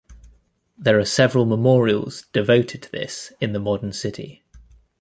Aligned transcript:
There 0.79 0.97
are 0.97 1.05
several 1.05 1.45
memorials 1.45 2.23
devoted 2.33 2.81
to 2.81 2.91
this 2.91 3.31
in 3.39 3.53
the 3.53 3.59
modern 3.59 3.93
city. 3.93 4.41